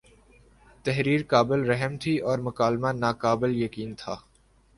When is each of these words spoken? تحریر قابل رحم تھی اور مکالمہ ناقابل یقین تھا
تحریر 0.85 1.21
قابل 1.29 1.65
رحم 1.65 1.97
تھی 1.97 2.17
اور 2.19 2.37
مکالمہ 2.39 2.91
ناقابل 2.95 3.55
یقین 3.55 3.93
تھا 3.95 4.15